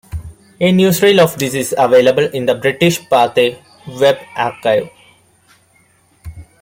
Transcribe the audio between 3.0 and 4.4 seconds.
Pathe web